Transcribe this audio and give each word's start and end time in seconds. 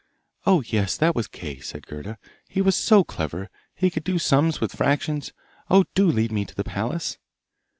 'Oh, 0.47 0.63
yes; 0.65 0.97
that 0.97 1.13
was 1.13 1.27
Kay!' 1.27 1.59
said 1.59 1.85
Gerda. 1.85 2.17
'He 2.49 2.59
was 2.59 2.75
so 2.75 3.03
clever; 3.03 3.51
he 3.75 3.91
could 3.91 4.03
do 4.03 4.17
sums 4.17 4.59
with 4.59 4.73
fractions. 4.75 5.31
Oh, 5.69 5.85
do 5.93 6.07
lead 6.07 6.31
me 6.31 6.43
to 6.43 6.55
the 6.55 6.63
palace! 6.63 7.19